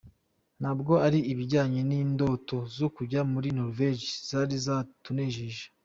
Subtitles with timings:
[0.59, 5.65] Ntabwo ari ibijyanye n’indoto zo kujya muri Norvège zari zatuneneje.”